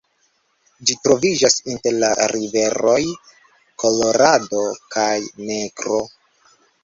Ĝi 0.89 0.95
troviĝas 1.07 1.57
inter 1.73 1.99
la 2.03 2.09
riveroj 2.31 2.97
Kolorado 3.83 4.63
kaj 4.95 5.13
Negro. 5.51 6.01